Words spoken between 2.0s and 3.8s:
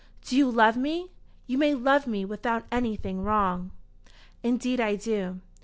me without anything wrong."